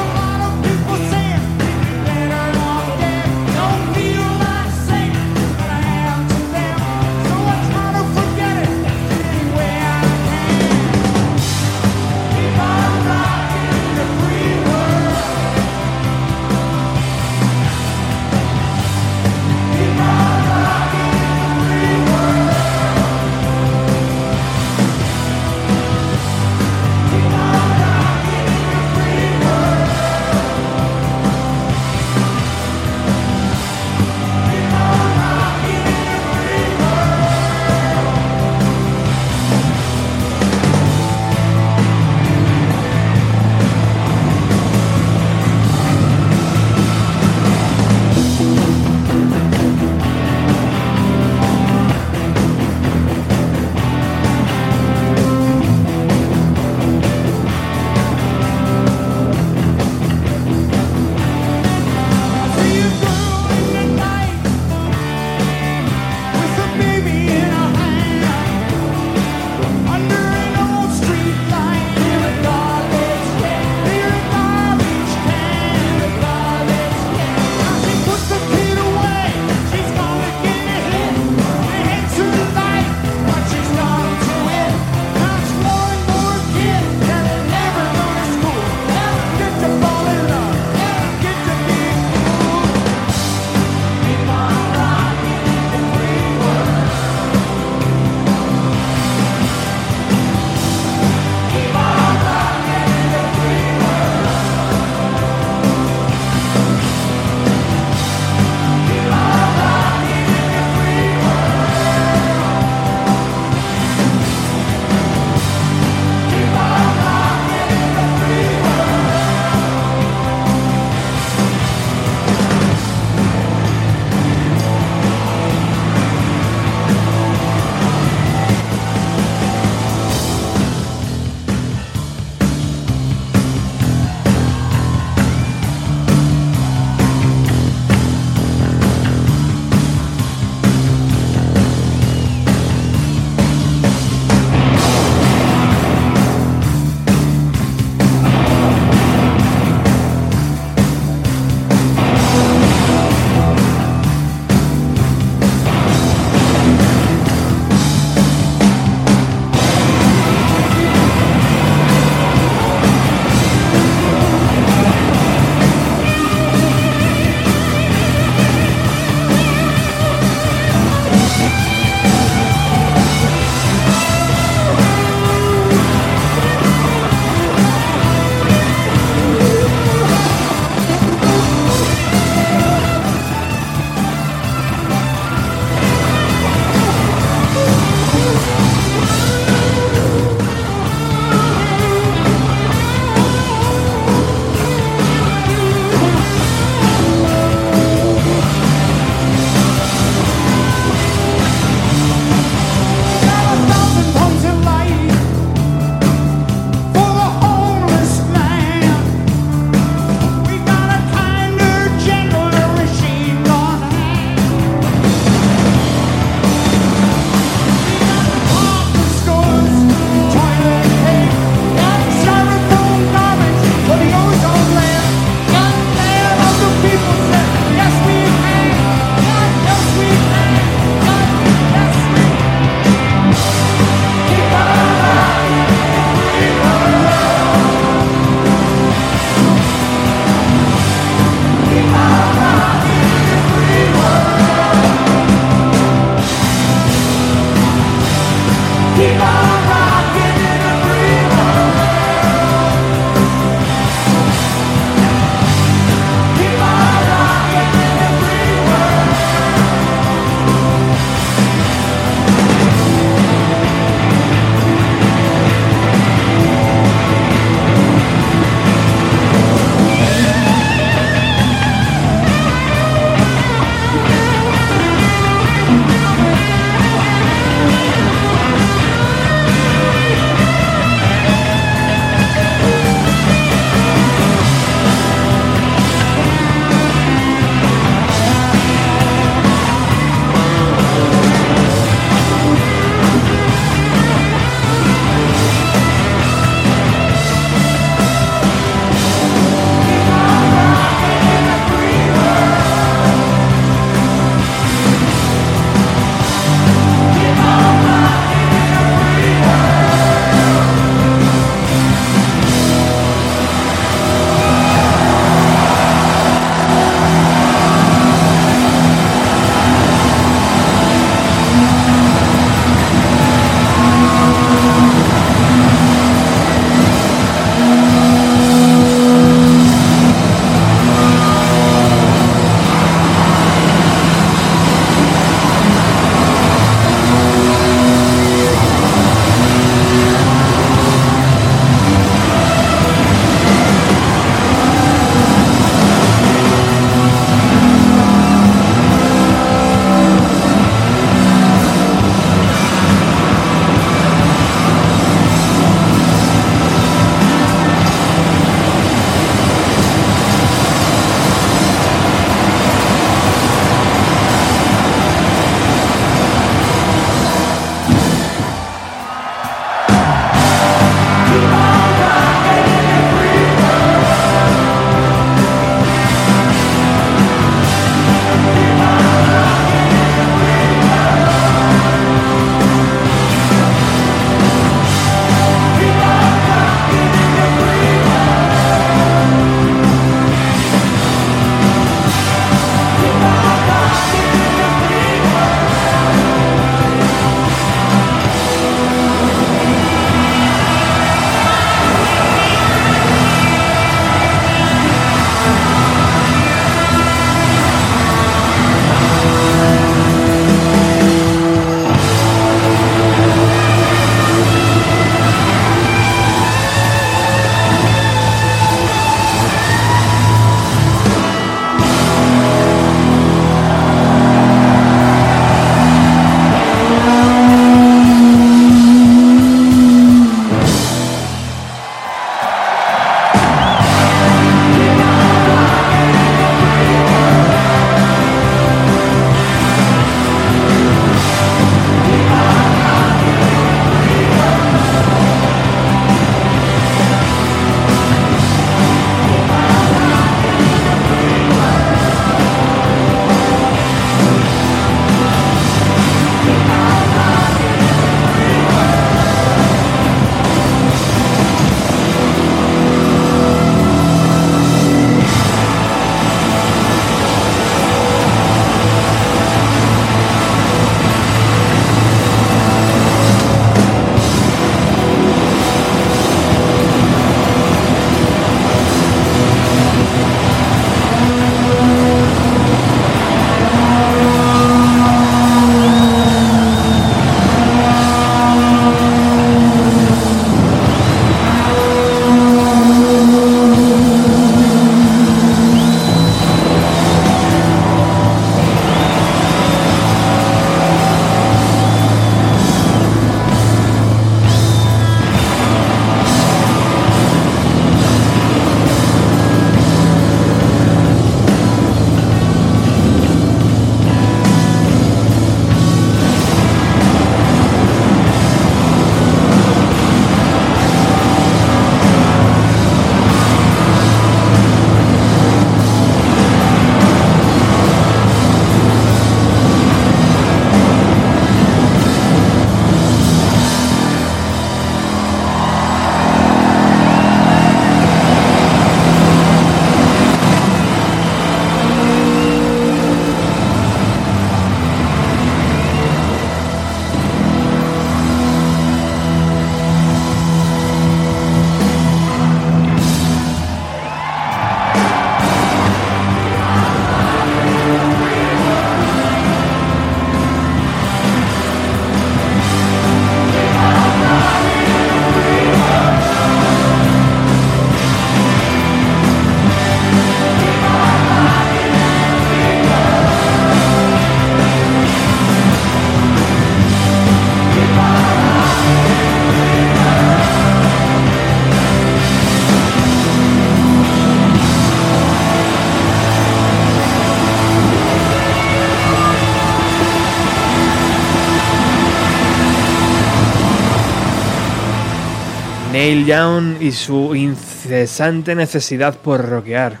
[596.10, 600.00] Neil Young y su incesante necesidad por rockear.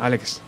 [0.00, 0.42] Alex.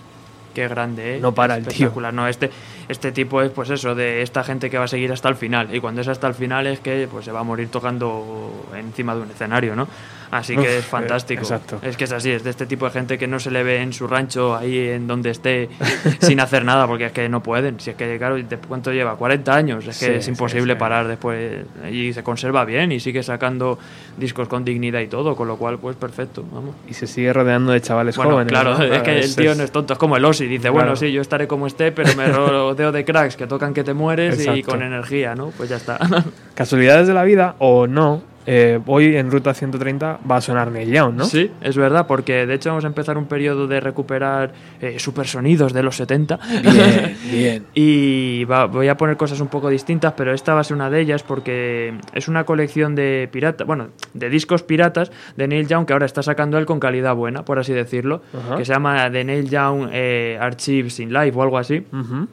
[0.53, 1.21] Qué grande, ¿eh?
[1.21, 1.93] No para el tío.
[2.11, 2.51] No, este,
[2.89, 5.73] este tipo es, pues eso, de esta gente que va a seguir hasta el final.
[5.73, 9.15] Y cuando es hasta el final es que pues, se va a morir tocando encima
[9.15, 9.87] de un escenario, ¿no?
[10.31, 11.41] Así que es fantástico.
[11.41, 11.79] eh, exacto.
[11.83, 13.81] Es que es así, es de este tipo de gente que no se le ve
[13.83, 15.69] en su rancho, ahí en donde esté,
[16.21, 17.79] sin hacer nada, porque es que no pueden.
[17.81, 19.17] Si es que, claro, ¿de ¿cuánto lleva?
[19.17, 19.87] 40 años.
[19.87, 20.79] Es que Sí, es imposible sí.
[20.79, 21.65] parar después.
[21.91, 23.79] Y se conserva bien y sigue sacando
[24.17, 26.75] discos con dignidad y todo, con lo cual, pues perfecto, vamos.
[26.89, 28.51] Y se sigue rodeando de chavales Bueno, jóvenes.
[28.53, 28.85] claro, ¿no?
[28.85, 31.13] es que el Es- tío no es tonto, es como el Ossi, dice, bueno, sí,
[31.13, 34.63] yo estaré como esté, pero me rodeo de cracks que tocan que te mueres y
[34.63, 35.51] con energía, ¿no?
[35.57, 35.99] Pues ya está.
[36.55, 40.91] Casualidades de la vida o no, eh, hoy en Ruta 130 va a sonar Neil
[40.93, 41.25] Young, ¿no?
[41.25, 45.73] Sí, es verdad, porque de hecho vamos a empezar un periodo de recuperar eh, supersonidos
[45.73, 46.39] de los 70.
[46.63, 47.67] Bien, bien.
[47.75, 50.91] Y va- voy a poner cosas un poco distintas, pero esta va a ser una
[50.91, 55.87] de ellas porque es una colección de pirata, bueno, de discos piratas de Neil Young
[55.87, 58.23] que ahora está sacando él con calidad buena, por así decirlo,
[58.57, 61.85] que se llama The Neil Young eh, Archives in Live o algo así.
[61.93, 62.29] Ujú.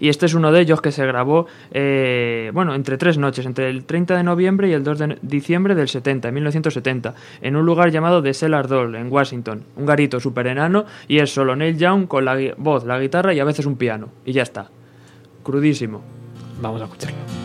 [0.00, 3.70] Y este es uno de ellos que se grabó, eh, bueno, entre tres noches, entre
[3.70, 7.90] el 30 de noviembre y el 2 de diciembre del 70, 1970, en un lugar
[7.90, 9.64] llamado The Cellar Doll, en Washington.
[9.76, 13.40] Un garito súper enano y es solo Neil Young con la voz, la guitarra y
[13.40, 14.08] a veces un piano.
[14.24, 14.70] Y ya está.
[15.42, 16.02] Crudísimo.
[16.60, 17.37] Vamos a escucharlo.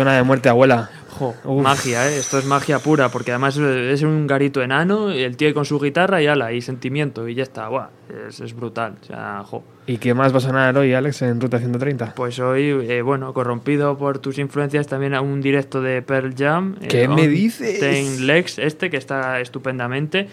[0.00, 0.88] Suena de muerte abuela.
[1.10, 2.16] Jo, magia, ¿eh?
[2.16, 5.66] Esto es magia pura, porque además eh, es un garito enano, y el tío con
[5.66, 7.68] su guitarra y ala, y sentimiento, y ya está.
[7.68, 7.88] Buah,
[8.26, 8.94] es, es brutal.
[9.02, 9.62] O sea, jo.
[9.86, 12.14] ¿Y qué más va a sonar hoy, Alex, en Ruta 130?
[12.14, 16.76] Pues hoy, eh, bueno, corrompido por tus influencias, también a un directo de Pearl Jam.
[16.80, 17.78] eh, ¿Qué me On dices?
[17.78, 20.28] Ten Legs, este, que está estupendamente.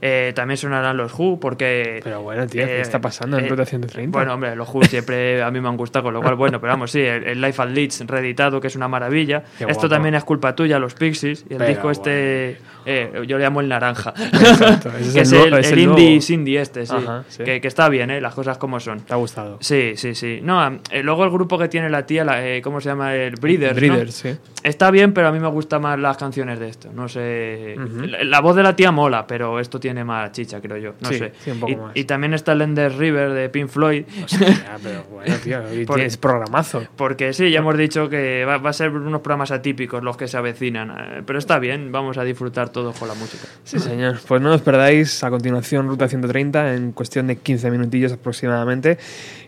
[0.00, 2.00] Eh, también sonarán los Who, porque...
[2.04, 4.16] Pero bueno, tío, ¿qué eh, está pasando en eh, Ruta 130?
[4.16, 6.72] Bueno, hombre, los Who siempre a mí me han gustado, con lo cual, bueno, pero
[6.72, 9.40] vamos, sí, el, el Life at Leeds reeditado, que es una maravilla.
[9.58, 9.88] Qué Esto guapo.
[9.88, 13.60] también es culpa tuya, los Pixies, y el Pero disco este, eh, yo le llamo
[13.60, 16.22] el naranja, Exacto, ese es que el es nuevo- el, es el el indie nuevo.
[16.22, 17.44] Cindy este, sí, Ajá, sí.
[17.44, 18.20] Que, que está bien, ¿eh?
[18.20, 19.00] las cosas como son.
[19.00, 19.58] ¿Te ha gustado?
[19.60, 20.40] Sí, sí, sí.
[20.42, 23.14] No, luego el grupo que tiene la tía, la, ¿cómo se llama?
[23.14, 23.74] El Breeders.
[23.74, 23.80] ¿no?
[23.80, 24.36] Breeders, sí.
[24.62, 26.90] Está bien, pero a mí me gustan más las canciones de esto.
[26.92, 27.76] No sé.
[27.78, 28.06] Ujú.
[28.06, 30.94] la, la voz de la tía mola, pero esto tiene tiene más chicha, creo yo.
[31.00, 31.32] No Sí, sé.
[31.42, 31.92] sí, un poco y, más.
[31.94, 34.04] y también está el Ender River de Pink Floyd.
[34.28, 36.82] Ya, pero bueno, tío, tienes programazo.
[36.96, 40.28] Porque sí, ya hemos dicho que va, va a ser unos programas atípicos los que
[40.28, 40.90] se avecinan.
[40.90, 43.44] eh, Pero está bien, vamos a disfrutar todos con la música.
[43.64, 44.18] Sí, señor.
[44.28, 48.98] Pues no os perdáis a continuación Ruta 130 en cuestión de 15 minutillos aproximadamente.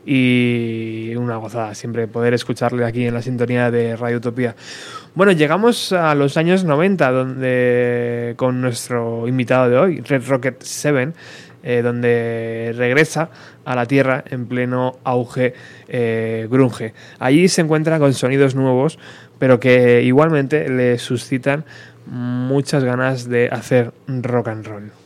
[0.06, 4.56] Y una gozada siempre poder escucharle aquí en la sintonía de Radio Utopía.
[5.12, 11.12] Bueno, llegamos a los años 90, donde con nuestro invitado de hoy, Red Rocket 7,
[11.64, 13.28] eh, donde regresa
[13.64, 15.54] a la Tierra en pleno auge
[15.88, 16.94] eh, grunge.
[17.18, 19.00] Allí se encuentra con sonidos nuevos,
[19.40, 21.64] pero que igualmente le suscitan
[22.06, 24.99] muchas ganas de hacer rock and roll.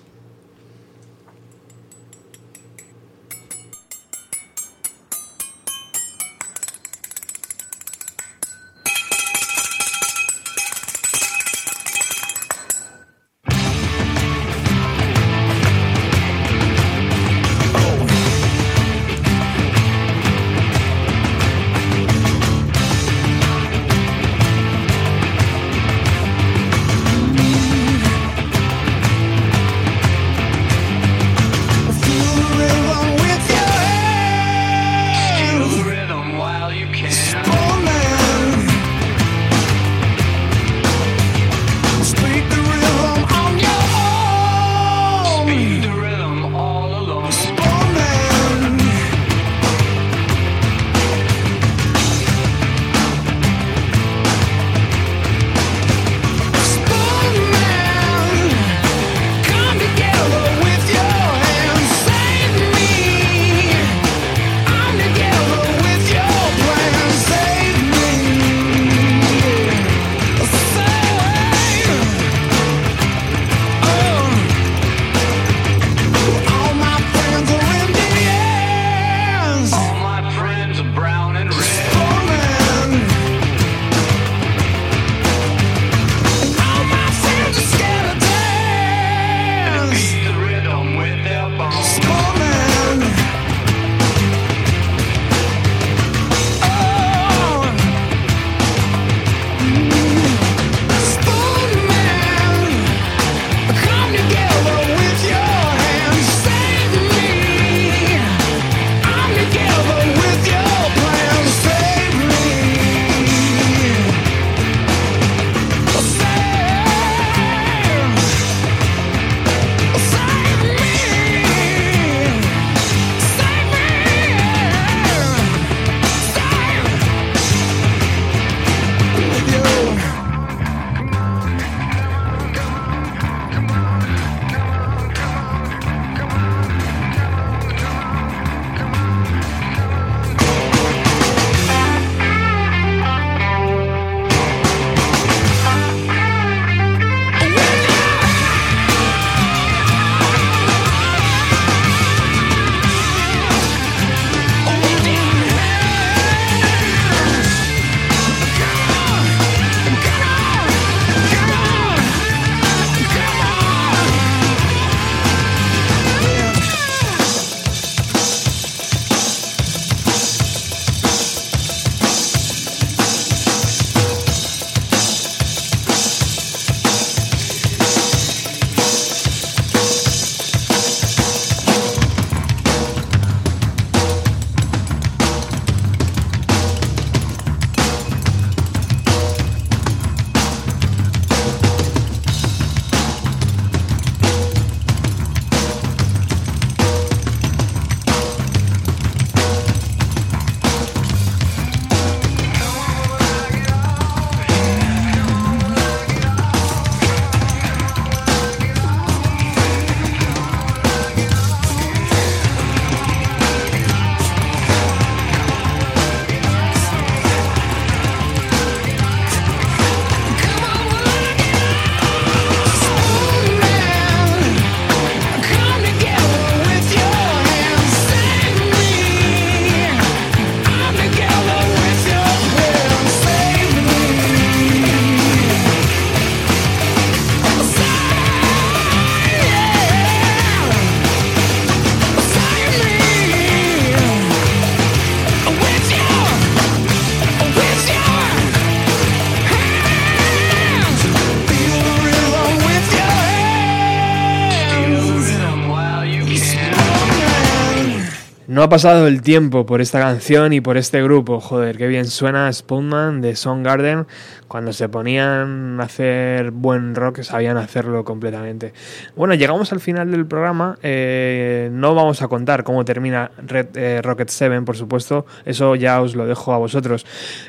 [258.54, 261.40] No ha pasado el tiempo por esta canción y por este grupo.
[261.40, 264.06] Joder, qué bien suena Spoonman de Soundgarden.
[264.46, 268.72] Cuando se ponían a hacer buen rock, sabían hacerlo completamente.
[269.16, 270.78] Bueno, llegamos al final del programa.
[270.84, 275.26] Eh, no vamos a contar cómo termina Red eh, Rocket 7, por supuesto.
[275.44, 277.04] Eso ya os lo dejo a vosotros.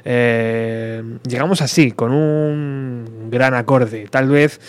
[0.05, 4.07] Eh, llegamos así, con un gran acorde.
[4.09, 4.59] Tal vez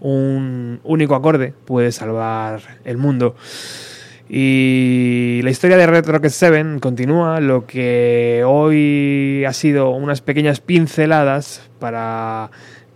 [0.00, 3.36] un único acorde puede salvar el mundo.
[4.28, 10.60] Y la historia de Red Rocket 7 continúa, lo que hoy ha sido unas pequeñas
[10.60, 12.50] pinceladas para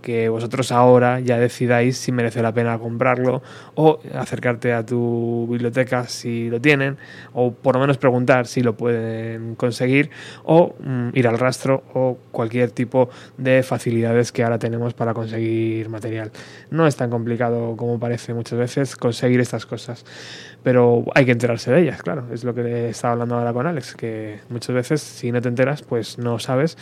[0.09, 3.42] que vosotros ahora ya decidáis si merece la pena comprarlo
[3.74, 6.96] o acercarte a tu biblioteca si lo tienen
[7.34, 10.10] o por lo menos preguntar si lo pueden conseguir
[10.44, 15.88] o mm, ir al rastro o cualquier tipo de facilidades que ahora tenemos para conseguir
[15.88, 16.30] material.
[16.70, 20.05] No es tan complicado como parece muchas veces conseguir estas cosas,
[20.62, 23.94] pero hay que enterarse de ellas, claro, es lo que estaba hablando ahora con Alex,
[23.94, 26.76] que muchas veces si no te enteras pues no sabes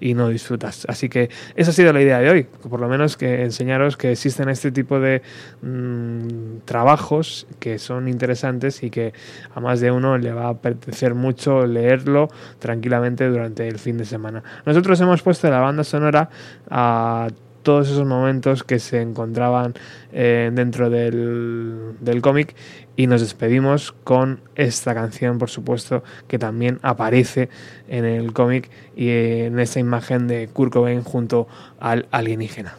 [0.00, 0.86] y no disfrutas.
[0.88, 4.12] Así que esa ha sido la idea de hoy, por lo menos que enseñaros que
[4.12, 5.22] existen este tipo de
[5.62, 9.12] mm, trabajos que son interesantes y que
[9.54, 12.28] a más de uno le va a apetecer mucho leerlo
[12.58, 14.42] tranquilamente durante el fin de semana.
[14.66, 16.30] Nosotros hemos puesto la banda sonora
[16.68, 17.28] a
[17.62, 19.74] todos esos momentos que se encontraban
[20.12, 22.54] eh, dentro del, del cómic
[22.96, 27.48] y nos despedimos con esta canción, por supuesto, que también aparece
[27.88, 32.76] en el cómic y en esa imagen de Kurt Cobain junto al alienígena.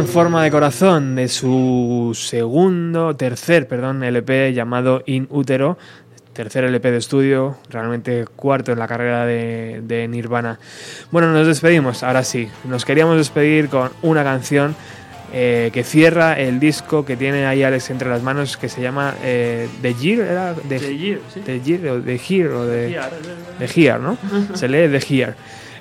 [0.00, 5.76] En forma de corazón de su segundo, tercer, perdón, LP llamado In Utero.
[6.32, 10.58] Tercer LP de estudio, realmente cuarto en la carrera de, de Nirvana.
[11.10, 12.48] Bueno, nos despedimos, ahora sí.
[12.64, 14.74] Nos queríamos despedir con una canción
[15.34, 19.14] eh, que cierra el disco que tiene ahí Alex entre las manos, que se llama
[19.22, 20.54] eh, The Year, ¿era?
[20.54, 21.18] The, The sí.
[21.44, 23.00] The Year, o The Here, o The.
[23.58, 24.16] The Here, ¿no?
[24.54, 25.34] se lee The Here.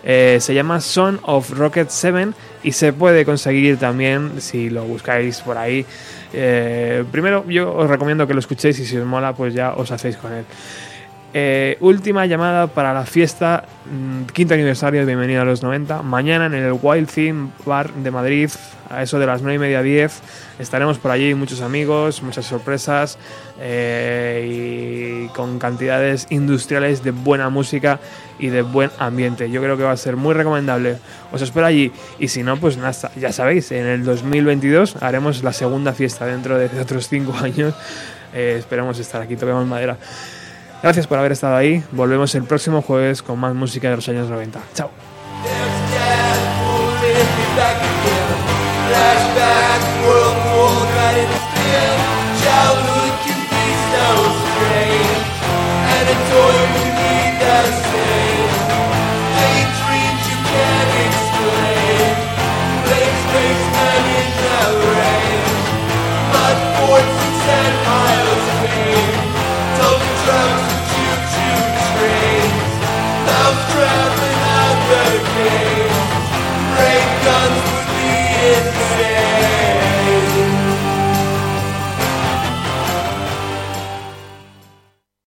[0.04, 2.30] Eh, se llama Son of Rocket 7
[2.64, 5.86] y se puede conseguir también si lo buscáis por ahí.
[6.34, 9.92] Eh, primero yo os recomiendo que lo escuchéis y si os mola pues ya os
[9.92, 10.46] hacéis con él.
[11.32, 16.02] Eh, última llamada para la fiesta, mm, quinto aniversario de Bienvenido a los 90.
[16.02, 18.50] Mañana en el Wild Theme Bar de Madrid,
[18.90, 20.22] a eso de las 9 y media 10.
[20.58, 23.20] Estaremos por allí, muchos amigos, muchas sorpresas
[23.60, 28.00] eh, y con cantidades industriales de buena música
[28.40, 29.52] y de buen ambiente.
[29.52, 30.98] Yo creo que va a ser muy recomendable.
[31.32, 32.80] Os espero allí y si no, pues
[33.16, 37.76] ya sabéis, en el 2022 haremos la segunda fiesta dentro de otros 5 años.
[38.34, 39.96] Eh, esperemos estar aquí, toquemos madera.
[40.82, 41.84] Gracias por haber estado ahí.
[41.92, 44.60] Volvemos el próximo jueves con más música de los años 90.
[44.74, 44.90] Chao.